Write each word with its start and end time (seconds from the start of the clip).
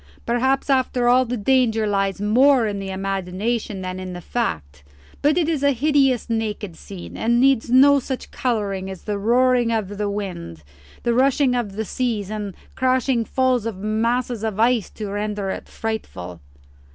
"Perhaps 0.25 0.67
after 0.67 1.07
all 1.07 1.25
the 1.25 1.37
danger 1.37 1.85
lies 1.85 2.19
more 2.19 2.65
in 2.65 2.79
the 2.79 2.89
imagination 2.89 3.81
than 3.81 3.99
in 3.99 4.13
the 4.13 4.19
fact. 4.19 4.83
But 5.21 5.37
it 5.37 5.47
is 5.47 5.61
a 5.61 5.73
hideous 5.73 6.27
naked 6.27 6.75
scene, 6.75 7.15
and 7.15 7.39
needs 7.39 7.69
no 7.69 7.99
such 7.99 8.31
colouring 8.31 8.89
as 8.89 9.03
the 9.03 9.19
roaring 9.19 9.69
of 9.71 9.91
wind, 9.99 10.63
the 11.03 11.13
rushing 11.13 11.53
of 11.53 11.75
seas, 11.85 12.31
and 12.31 12.53
the 12.55 12.57
crashing 12.73 13.25
falls 13.25 13.67
of 13.67 13.77
masses 13.77 14.43
of 14.43 14.59
ice 14.59 14.89
to 14.89 15.07
render 15.11 15.51
it 15.51 15.67
frightful." 15.69 16.41